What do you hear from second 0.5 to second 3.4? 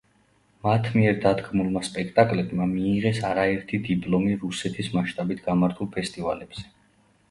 მათ მიერ დადგმულმა სპექტაკლებმა მიიღეს